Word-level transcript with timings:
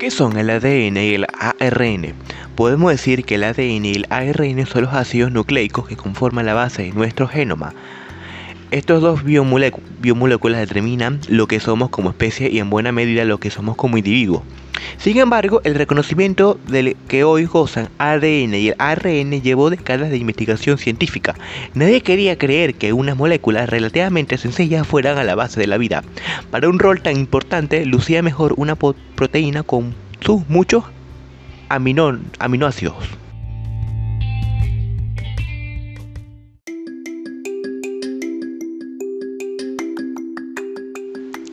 ¿Qué 0.00 0.10
son 0.10 0.38
el 0.38 0.48
ADN 0.48 0.96
y 0.96 1.12
el 1.12 1.26
ARN? 1.38 2.14
Podemos 2.54 2.90
decir 2.90 3.22
que 3.22 3.34
el 3.34 3.44
ADN 3.44 3.84
y 3.84 3.92
el 3.96 4.06
ARN 4.08 4.64
son 4.64 4.84
los 4.84 4.94
ácidos 4.94 5.30
nucleicos 5.30 5.86
que 5.86 5.94
conforman 5.94 6.46
la 6.46 6.54
base 6.54 6.84
de 6.84 6.92
nuestro 6.92 7.28
genoma. 7.28 7.74
Estos 8.70 9.02
dos 9.02 9.22
biomoléculas 9.24 10.58
determinan 10.58 11.20
lo 11.28 11.46
que 11.46 11.60
somos 11.60 11.90
como 11.90 12.08
especie 12.08 12.48
y 12.48 12.60
en 12.60 12.70
buena 12.70 12.92
medida 12.92 13.26
lo 13.26 13.40
que 13.40 13.50
somos 13.50 13.76
como 13.76 13.98
individuo. 13.98 14.42
Sin 14.98 15.18
embargo, 15.18 15.60
el 15.64 15.74
reconocimiento 15.74 16.58
del 16.68 16.96
que 17.08 17.24
hoy 17.24 17.46
gozan 17.46 17.88
ADN 17.98 18.54
y 18.54 18.68
el 18.68 18.74
ARN 18.78 19.42
llevó 19.42 19.70
décadas 19.70 20.10
de 20.10 20.18
investigación 20.18 20.78
científica. 20.78 21.34
Nadie 21.74 22.02
quería 22.02 22.36
creer 22.36 22.74
que 22.74 22.92
unas 22.92 23.16
moléculas 23.16 23.68
relativamente 23.68 24.36
sencillas 24.38 24.86
fueran 24.86 25.18
a 25.18 25.24
la 25.24 25.34
base 25.34 25.60
de 25.60 25.66
la 25.66 25.78
vida. 25.78 26.02
Para 26.50 26.68
un 26.68 26.78
rol 26.78 27.00
tan 27.00 27.16
importante, 27.16 27.84
lucía 27.86 28.22
mejor 28.22 28.54
una 28.56 28.76
proteína 28.76 29.62
con 29.62 29.94
sus 30.20 30.48
muchos 30.48 30.84
aminoácidos. 31.68 32.96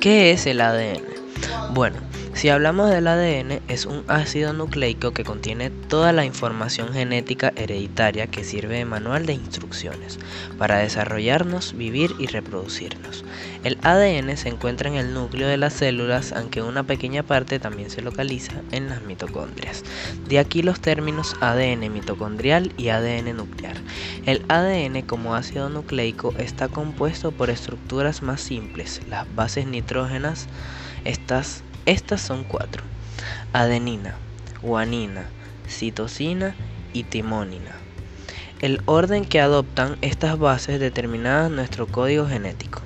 ¿Qué 0.00 0.30
es 0.30 0.46
el 0.46 0.60
ADN? 0.60 1.02
Bueno, 1.74 1.96
si 2.36 2.50
hablamos 2.50 2.90
del 2.90 3.06
ADN, 3.06 3.62
es 3.66 3.86
un 3.86 4.04
ácido 4.08 4.52
nucleico 4.52 5.12
que 5.12 5.24
contiene 5.24 5.70
toda 5.70 6.12
la 6.12 6.26
información 6.26 6.92
genética 6.92 7.54
hereditaria 7.56 8.26
que 8.26 8.44
sirve 8.44 8.76
de 8.76 8.84
manual 8.84 9.24
de 9.24 9.32
instrucciones 9.32 10.18
para 10.58 10.76
desarrollarnos, 10.76 11.74
vivir 11.74 12.14
y 12.18 12.26
reproducirnos. 12.26 13.24
El 13.64 13.78
ADN 13.82 14.36
se 14.36 14.50
encuentra 14.50 14.90
en 14.90 14.96
el 14.96 15.14
núcleo 15.14 15.48
de 15.48 15.56
las 15.56 15.72
células, 15.72 16.32
aunque 16.32 16.60
una 16.60 16.82
pequeña 16.82 17.22
parte 17.22 17.58
también 17.58 17.88
se 17.88 18.02
localiza 18.02 18.60
en 18.70 18.90
las 18.90 19.00
mitocondrias. 19.00 19.82
De 20.28 20.38
aquí 20.38 20.62
los 20.62 20.80
términos 20.80 21.36
ADN 21.40 21.90
mitocondrial 21.90 22.70
y 22.76 22.88
ADN 22.88 23.34
nuclear. 23.34 23.76
El 24.26 24.44
ADN 24.48 25.00
como 25.06 25.34
ácido 25.34 25.70
nucleico 25.70 26.34
está 26.36 26.68
compuesto 26.68 27.32
por 27.32 27.48
estructuras 27.48 28.22
más 28.22 28.42
simples, 28.42 29.00
las 29.08 29.26
bases 29.34 29.66
nitrógenas, 29.66 30.48
estas 31.06 31.62
estas 31.86 32.20
son 32.20 32.44
cuatro. 32.44 32.82
Adenina, 33.52 34.16
guanina, 34.60 35.24
citosina 35.68 36.54
y 36.92 37.04
timonina. 37.04 37.76
El 38.60 38.82
orden 38.86 39.24
que 39.24 39.40
adoptan 39.40 39.96
estas 40.02 40.38
bases 40.38 40.80
determina 40.80 41.48
nuestro 41.48 41.86
código 41.86 42.26
genético. 42.26 42.82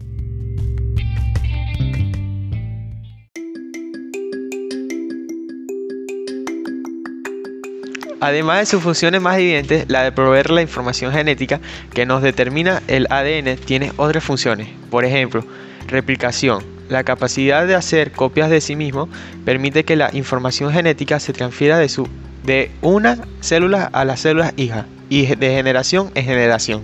Además 8.23 8.61
de 8.61 8.67
sus 8.67 8.83
funciones 8.83 9.23
más 9.23 9.39
evidentes, 9.39 9.87
la 9.89 10.03
de 10.03 10.13
proveer 10.13 10.51
la 10.51 10.61
información 10.61 11.11
genética 11.11 11.59
que 11.95 12.05
nos 12.05 12.21
determina 12.21 12.83
el 12.87 13.07
ADN 13.09 13.57
tiene 13.57 13.93
otras 13.97 14.23
funciones. 14.23 14.69
Por 14.91 15.07
ejemplo, 15.07 15.43
replicación, 15.87 16.63
la 16.91 17.05
capacidad 17.05 17.67
de 17.67 17.77
hacer 17.77 18.13
copias 18.13 18.51
de 18.51 18.61
sí 18.61 18.77
mismo 18.77 19.09
permite 19.45 19.85
que 19.85 19.97
la 19.97 20.11
información 20.13 20.73
genética 20.73 21.21
se 21.21 21.33
transfiera 21.33 21.79
de, 21.79 21.89
su, 21.89 22.09
de 22.45 22.71
una 22.83 23.19
célula 23.41 23.89
a 23.93 24.05
las 24.05 24.21
células 24.21 24.53
hija 24.57 24.87
y 25.09 25.27
de 25.27 25.51
generación 25.51 26.11
en 26.15 26.25
generación. 26.25 26.83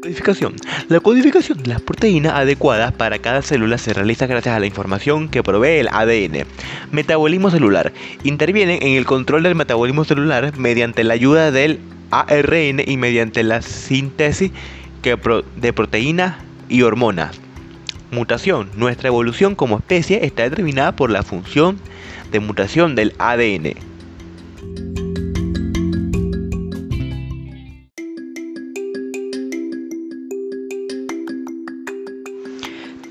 Codificación. 0.00 0.54
La 0.88 1.00
codificación 1.00 1.62
de 1.62 1.68
las 1.70 1.82
proteínas 1.82 2.34
adecuadas 2.34 2.92
para 2.92 3.18
cada 3.18 3.42
célula 3.42 3.78
se 3.78 3.92
realiza 3.92 4.26
gracias 4.26 4.54
a 4.54 4.60
la 4.60 4.66
información 4.66 5.28
que 5.28 5.42
provee 5.42 5.80
el 5.80 5.88
ADN. 5.88 6.46
Metabolismo 6.92 7.50
celular. 7.50 7.92
Intervienen 8.22 8.82
en 8.82 8.96
el 8.96 9.04
control 9.04 9.42
del 9.42 9.54
metabolismo 9.54 10.04
celular 10.04 10.56
mediante 10.56 11.04
la 11.04 11.14
ayuda 11.14 11.50
del 11.50 11.80
ARN 12.20 12.82
y 12.86 12.96
mediante 12.96 13.42
la 13.42 13.60
síntesis 13.62 14.52
de 15.02 15.72
proteínas 15.72 16.36
y 16.68 16.82
hormonas. 16.82 17.40
Mutación. 18.10 18.70
Nuestra 18.76 19.08
evolución 19.08 19.54
como 19.54 19.78
especie 19.78 20.24
está 20.24 20.44
determinada 20.44 20.94
por 20.94 21.10
la 21.10 21.22
función 21.22 21.78
de 22.30 22.40
mutación 22.40 22.94
del 22.94 23.14
ADN. 23.18 23.74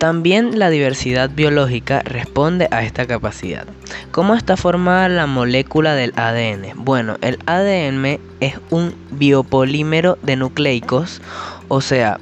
También 0.04 0.60
la 0.60 0.70
diversidad 0.70 1.30
biológica 1.30 2.02
responde 2.02 2.68
a 2.72 2.84
esta 2.84 3.08
capacidad. 3.08 3.66
¿Cómo 4.12 4.36
está 4.36 4.58
formada 4.58 5.08
la 5.08 5.28
molécula 5.28 5.96
del 5.96 6.12
ADN? 6.18 6.74
Bueno, 6.76 7.16
el 7.22 7.40
ADN 7.46 8.20
es 8.42 8.56
un 8.70 8.94
biopolímero 9.12 10.18
de 10.22 10.36
nucleicos, 10.36 11.22
o 11.70 11.80
sea, 11.80 12.20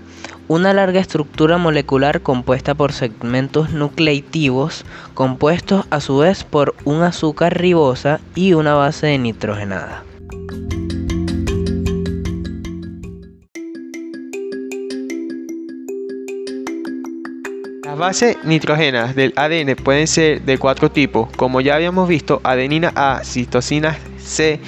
una 0.48 0.74
larga 0.74 1.00
estructura 1.00 1.58
molecular 1.58 2.22
compuesta 2.22 2.76
por 2.76 2.94
segmentos 2.94 3.72
nucleativos 3.72 4.86
compuestos 5.16 5.88
a 5.90 6.02
su 6.02 6.20
vez 6.20 6.44
por 6.44 6.76
un 6.86 7.02
azúcar 7.02 7.60
ribosa 7.60 8.20
y 8.36 8.54
una 8.54 8.76
base 8.76 9.08
de 9.08 9.18
nitrogenada. 9.18 10.04
Las 17.92 18.00
bases 18.00 18.38
nitrógenas 18.46 19.16
del 19.16 19.34
ADN 19.36 19.76
pueden 19.76 20.08
ser 20.08 20.44
de 20.44 20.58
cuatro 20.58 20.90
tipos, 20.90 21.30
como 21.36 21.60
ya 21.60 21.76
habíamos 21.76 22.08
visto, 22.08 22.40
adenina 22.42 22.94
A, 22.96 23.20
citosina 23.26 23.98
C, 24.18 24.62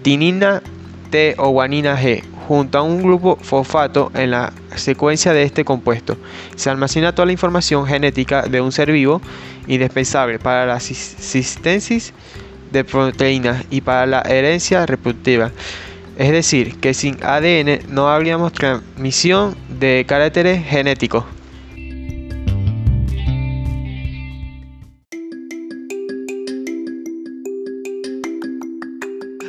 tinina 0.00 0.62
T 1.10 1.34
o 1.36 1.50
guanina 1.50 2.00
G, 2.00 2.22
junto 2.48 2.78
a 2.78 2.82
un 2.82 3.02
grupo 3.02 3.36
fosfato 3.42 4.10
en 4.14 4.30
la 4.30 4.54
secuencia 4.74 5.34
de 5.34 5.42
este 5.42 5.66
compuesto. 5.66 6.16
Se 6.54 6.70
almacena 6.70 7.14
toda 7.14 7.26
la 7.26 7.32
información 7.32 7.86
genética 7.86 8.40
de 8.44 8.62
un 8.62 8.72
ser 8.72 8.90
vivo, 8.90 9.20
indispensable 9.66 10.38
para 10.38 10.64
la 10.64 10.76
existencia 10.78 12.14
de 12.72 12.84
proteínas 12.84 13.66
y 13.68 13.82
para 13.82 14.06
la 14.06 14.22
herencia 14.22 14.86
reproductiva. 14.86 15.52
Es 16.16 16.32
decir, 16.32 16.76
que 16.76 16.94
sin 16.94 17.22
ADN 17.22 17.80
no 17.90 18.08
habríamos 18.08 18.54
transmisión 18.54 19.54
de 19.68 20.06
caracteres 20.08 20.64
genéticos. 20.66 21.26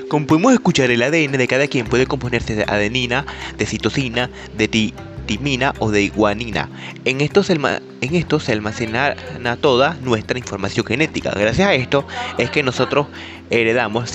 Como 0.09 0.25
podemos 0.25 0.53
escuchar, 0.53 0.89
el 0.89 1.03
ADN 1.03 1.33
de 1.33 1.47
cada 1.47 1.67
quien 1.67 1.85
puede 1.85 2.05
componerse 2.05 2.55
de 2.55 2.63
adenina, 2.63 3.25
de 3.57 3.65
citosina, 3.65 4.29
de 4.57 4.93
timina 5.25 5.73
o 5.79 5.91
de 5.91 6.07
guanina. 6.07 6.69
En 7.03 7.19
esto 7.19 7.43
se 7.43 8.51
almacena 8.53 9.15
toda 9.59 9.97
nuestra 10.01 10.39
información 10.39 10.85
genética. 10.85 11.31
Gracias 11.31 11.67
a 11.67 11.73
esto 11.73 12.07
es 12.37 12.49
que 12.49 12.63
nosotros 12.63 13.07
heredamos 13.49 14.09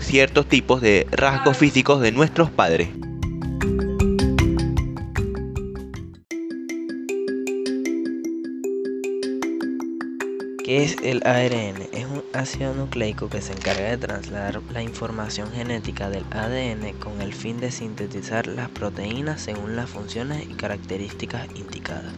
ciertos 0.00 0.48
tipos 0.48 0.80
de 0.80 1.06
rasgos 1.12 1.56
físicos 1.56 2.00
de 2.00 2.10
nuestros 2.10 2.50
padres. 2.50 2.88
¿Qué 10.66 10.82
es 10.82 10.96
el 11.04 11.22
ARN? 11.24 11.80
Es 11.92 12.06
un 12.06 12.24
ácido 12.32 12.74
nucleico 12.74 13.28
que 13.28 13.40
se 13.40 13.52
encarga 13.52 13.88
de 13.88 13.98
trasladar 13.98 14.60
la 14.72 14.82
información 14.82 15.52
genética 15.52 16.10
del 16.10 16.24
ADN 16.32 16.98
con 16.98 17.22
el 17.22 17.32
fin 17.32 17.60
de 17.60 17.70
sintetizar 17.70 18.48
las 18.48 18.68
proteínas 18.70 19.40
según 19.40 19.76
las 19.76 19.88
funciones 19.88 20.42
y 20.42 20.54
características 20.54 21.46
indicadas. 21.54 22.12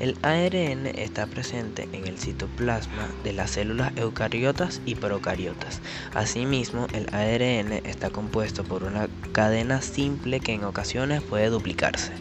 El 0.00 0.18
ARN 0.20 0.86
está 0.98 1.26
presente 1.28 1.88
en 1.94 2.06
el 2.06 2.18
citoplasma 2.18 3.08
de 3.24 3.32
las 3.32 3.52
células 3.52 3.90
eucariotas 3.96 4.82
y 4.84 4.94
procariotas. 4.94 5.80
Asimismo, 6.12 6.88
el 6.92 7.06
ARN 7.14 7.72
está 7.86 8.10
compuesto 8.10 8.64
por 8.64 8.84
una 8.84 9.08
cadena 9.32 9.80
simple 9.80 10.40
que 10.40 10.52
en 10.52 10.64
ocasiones 10.64 11.22
puede 11.22 11.48
duplicarse. 11.48 12.12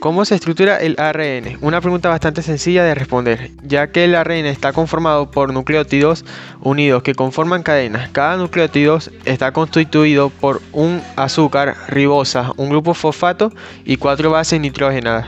¿Cómo 0.00 0.24
se 0.24 0.34
estructura 0.34 0.78
el 0.78 0.98
ARN? 0.98 1.58
Una 1.60 1.82
pregunta 1.82 2.08
bastante 2.08 2.40
sencilla 2.40 2.82
de 2.84 2.94
responder, 2.94 3.50
ya 3.62 3.88
que 3.88 4.04
el 4.04 4.14
ARN 4.14 4.46
está 4.46 4.72
conformado 4.72 5.30
por 5.30 5.52
nucleótidos 5.52 6.24
unidos 6.62 7.02
que 7.02 7.14
conforman 7.14 7.62
cadenas. 7.62 8.08
Cada 8.08 8.38
nucleótido 8.38 8.98
está 9.26 9.52
constituido 9.52 10.30
por 10.30 10.62
un 10.72 11.02
azúcar 11.16 11.76
ribosa, 11.88 12.52
un 12.56 12.70
grupo 12.70 12.94
fosfato 12.94 13.52
y 13.84 13.98
cuatro 13.98 14.30
bases 14.30 14.58
nitrógenas: 14.58 15.26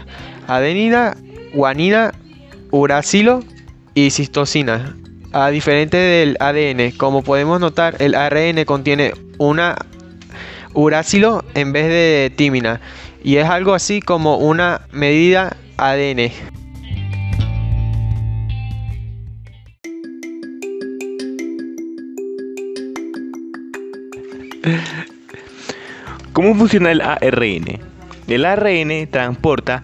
adenina, 0.49 1.19
guanina, 1.53 2.15
uracilo 2.71 3.45
y 3.93 4.11
cistosina. 4.11 4.97
a 5.35 5.51
diferente 5.51 5.99
del 5.99 6.39
ADN. 6.41 6.97
Como 6.97 7.23
podemos 7.23 7.61
notar, 7.61 7.97
el 7.99 8.15
ARN 8.15 8.65
contiene 8.65 9.13
una 9.37 9.77
uracilo 10.73 11.45
en 11.55 11.75
vez 11.75 11.89
de 11.89 12.33
tímina 12.35 12.81
y 13.23 13.37
es 13.37 13.49
algo 13.49 13.75
así 13.75 14.01
como 14.01 14.37
una 14.37 14.83
medida 14.93 15.57
ADN. 15.77 16.31
¿Cómo 26.33 26.55
funciona 26.55 26.91
el 26.91 27.01
ARN? 27.01 27.81
El 28.27 28.45
ARN 28.45 29.07
transporta 29.11 29.83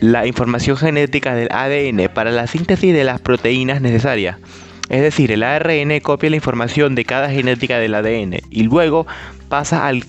la 0.00 0.26
información 0.26 0.76
genética 0.76 1.34
del 1.34 1.48
ADN 1.50 2.08
para 2.12 2.30
la 2.30 2.46
síntesis 2.46 2.94
de 2.94 3.04
las 3.04 3.20
proteínas 3.20 3.80
necesarias. 3.80 4.38
Es 4.88 5.02
decir, 5.02 5.32
el 5.32 5.42
ARN 5.42 6.00
copia 6.00 6.30
la 6.30 6.36
información 6.36 6.94
de 6.94 7.04
cada 7.04 7.30
genética 7.30 7.78
del 7.78 7.94
ADN 7.94 8.40
y 8.50 8.62
luego 8.64 9.06
pasa 9.48 9.86
al 9.86 10.04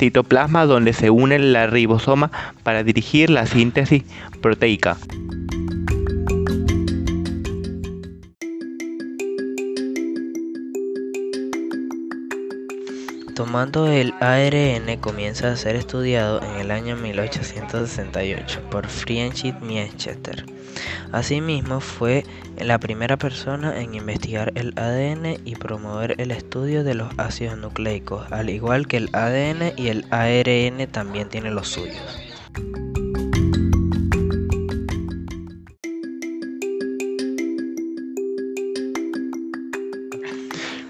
citoplasma 0.00 0.64
donde 0.64 0.94
se 0.94 1.10
une 1.10 1.38
la 1.52 1.66
ribosoma 1.66 2.30
para 2.62 2.82
dirigir 2.82 3.28
la 3.28 3.44
síntesis 3.44 4.02
proteica. 4.40 4.96
Tomando 13.40 13.90
el 13.90 14.12
ARN 14.20 14.98
comienza 15.00 15.50
a 15.50 15.56
ser 15.56 15.74
estudiado 15.74 16.42
en 16.42 16.60
el 16.60 16.70
año 16.70 16.94
1868 16.94 18.60
por 18.70 18.86
Friedrich 18.86 19.58
Miechester. 19.62 20.44
Asimismo, 21.10 21.80
fue 21.80 22.26
la 22.58 22.76
primera 22.76 23.16
persona 23.16 23.80
en 23.80 23.94
investigar 23.94 24.52
el 24.56 24.74
ADN 24.76 25.40
y 25.46 25.54
promover 25.54 26.16
el 26.20 26.32
estudio 26.32 26.84
de 26.84 26.92
los 26.92 27.08
ácidos 27.16 27.56
nucleicos, 27.56 28.30
al 28.30 28.50
igual 28.50 28.86
que 28.86 28.98
el 28.98 29.08
ADN 29.14 29.72
y 29.74 29.88
el 29.88 30.04
ARN 30.10 30.86
también 30.92 31.30
tienen 31.30 31.54
los 31.54 31.68
suyos. 31.68 31.96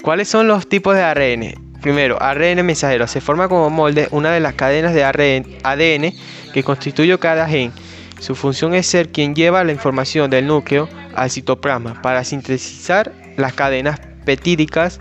¿Cuáles 0.03 0.27
son 0.27 0.49
los 0.49 0.67
tipos 0.67 0.97
de 0.97 1.03
ARN? 1.05 1.60
Primero, 1.81 2.21
ARN 2.21 2.65
mensajero. 2.65 3.07
Se 3.07 3.21
forma 3.21 3.49
como 3.49 3.71
molde 3.71 4.09
una 4.11 4.33
de 4.33 4.41
las 4.41 4.55
cadenas 4.55 4.95
de 4.95 5.05
ADN 5.05 6.15
que 6.53 6.63
constituye 6.63 7.19
cada 7.19 7.49
gen. 7.49 7.73
Su 8.19 8.35
función 8.35 8.75
es 8.75 8.87
ser 8.87 9.09
quien 9.09 9.35
lleva 9.35 9.65
la 9.65 9.73
información 9.73 10.29
del 10.29 10.47
núcleo 10.47 10.89
al 11.15 11.31
citoplasma 11.31 12.03
para 12.03 12.23
sintetizar 12.23 13.13
las 13.37 13.55
cadenas 13.55 13.99
peptídicas, 14.27 15.01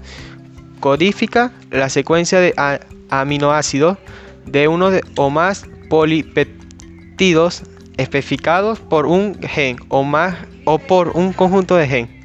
codifica 0.80 1.52
la 1.70 1.90
secuencia 1.90 2.40
de 2.40 2.54
aminoácidos 3.10 3.98
de 4.46 4.68
uno 4.70 4.90
o 5.18 5.30
más 5.30 5.66
polipeptidos 5.90 7.64
especificados 7.98 8.80
por 8.80 9.06
un 9.06 9.38
gen 9.42 9.78
o 9.90 10.04
más 10.04 10.38
o 10.64 10.80
por 10.80 11.10
un 11.10 11.34
conjunto 11.34 11.76
de 11.76 11.88
gen. 11.88 12.19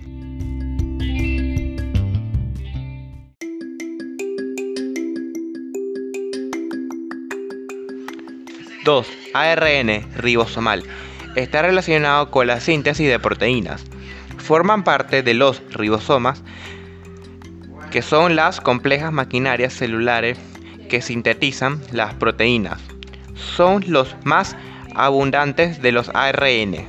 2. 8.84 9.08
ARN 9.32 10.06
ribosomal. 10.16 10.84
Está 11.36 11.62
relacionado 11.62 12.30
con 12.30 12.46
la 12.46 12.60
síntesis 12.60 13.08
de 13.08 13.18
proteínas. 13.18 13.84
Forman 14.36 14.84
parte 14.84 15.22
de 15.22 15.34
los 15.34 15.62
ribosomas, 15.70 16.42
que 17.90 18.02
son 18.02 18.36
las 18.36 18.60
complejas 18.60 19.10
maquinarias 19.10 19.72
celulares 19.72 20.38
que 20.88 21.00
sintetizan 21.00 21.80
las 21.92 22.14
proteínas. 22.14 22.78
Son 23.34 23.82
los 23.88 24.14
más 24.24 24.54
abundantes 24.94 25.80
de 25.80 25.92
los 25.92 26.10
ARN. 26.14 26.86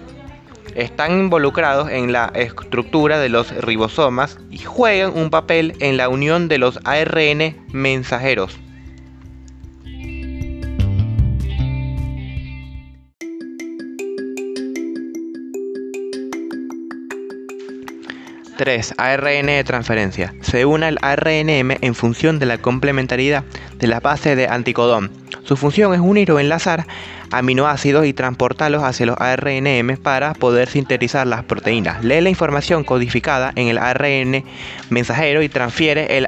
Están 0.75 1.17
involucrados 1.17 1.89
en 1.89 2.11
la 2.11 2.31
estructura 2.35 3.19
de 3.19 3.29
los 3.29 3.55
ribosomas 3.55 4.37
y 4.51 4.57
juegan 4.57 5.17
un 5.17 5.29
papel 5.29 5.75
en 5.79 5.95
la 5.95 6.09
unión 6.09 6.49
de 6.49 6.57
los 6.57 6.77
ARN 6.83 7.55
mensajeros. 7.71 8.59
3. 18.57 18.95
ARN 18.97 19.47
de 19.47 19.63
transferencia. 19.63 20.33
Se 20.41 20.65
une 20.65 20.85
al 20.85 20.97
ARNM 21.01 21.71
en 21.81 21.95
función 21.95 22.39
de 22.39 22.45
la 22.45 22.57
complementariedad 22.57 23.43
de 23.77 23.87
la 23.87 23.99
base 23.99 24.35
de 24.35 24.47
anticodón. 24.47 25.11
Su 25.43 25.57
función 25.57 25.93
es 25.93 25.99
unir 25.99 26.31
o 26.31 26.39
enlazar 26.39 26.87
aminoácidos 27.31 28.05
y 28.05 28.13
transportarlos 28.13 28.83
hacia 28.83 29.05
los 29.05 29.19
ARNM 29.19 29.97
para 29.97 30.33
poder 30.33 30.69
sintetizar 30.69 31.27
las 31.27 31.43
proteínas. 31.43 32.03
Lee 32.03 32.21
la 32.21 32.29
información 32.29 32.83
codificada 32.83 33.51
en 33.55 33.67
el 33.67 33.77
ARN 33.77 34.43
mensajero 34.89 35.41
y 35.41 35.49
transfiere 35.49 36.17
el 36.17 36.27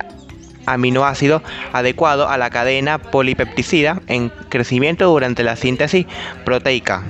aminoácido 0.65 1.41
adecuado 1.71 2.29
a 2.29 2.37
la 2.37 2.49
cadena 2.49 2.99
polipepticida 2.99 4.01
en 4.07 4.29
crecimiento 4.49 5.07
durante 5.07 5.43
la 5.43 5.55
síntesis 5.55 6.05
proteica. 6.43 7.03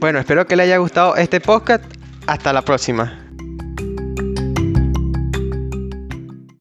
Bueno, 0.00 0.20
espero 0.20 0.46
que 0.46 0.54
le 0.54 0.62
haya 0.62 0.78
gustado 0.78 1.16
este 1.16 1.40
podcast. 1.40 1.84
Hasta 2.26 2.52
la 2.52 2.62
próxima. 2.62 3.27